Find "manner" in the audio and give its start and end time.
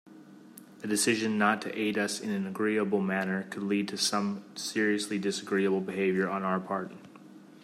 3.01-3.43